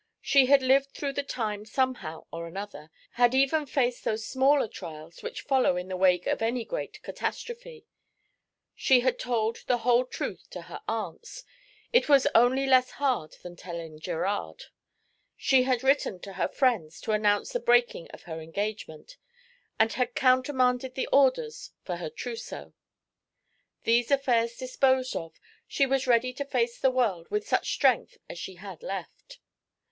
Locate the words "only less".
12.33-12.89